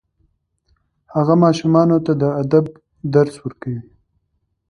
هغه 1.13 1.33
ماشومانو 1.43 1.97
ته 2.05 2.11
د 2.21 2.23
ادب 2.41 2.65
درس 3.15 3.35
ورکوي. 3.41 3.81